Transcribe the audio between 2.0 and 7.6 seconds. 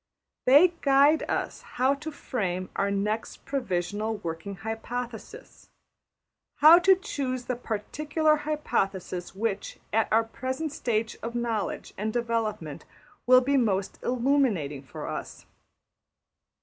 frame our \emph{next provisional working hypothesis}, how to choose the